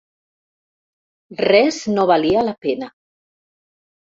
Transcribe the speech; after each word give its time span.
Res 1.47 1.77
no 1.99 2.07
valia 2.13 2.45
la 2.49 2.57
pena. 2.67 2.91